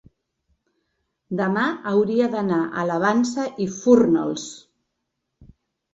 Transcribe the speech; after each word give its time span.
demà 1.41 1.65
hauria 1.91 2.31
d'anar 2.37 2.59
a 2.71 2.87
la 2.93 2.97
Vansa 3.07 3.47
i 3.67 3.71
Fórnols. 3.77 4.51